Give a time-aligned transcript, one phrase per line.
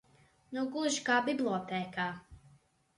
[0.57, 2.11] Nu gluži kā bibliotēkā!